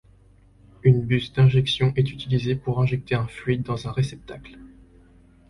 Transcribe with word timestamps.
Une 0.81 1.03
buse 1.05 1.31
d'injection 1.31 1.93
est 1.95 2.09
utilisée 2.09 2.55
pour 2.55 2.81
injecter 2.81 3.13
un 3.13 3.27
fluide 3.27 3.61
dans 3.61 3.87
un 3.87 3.91
réceptacle. 3.91 4.57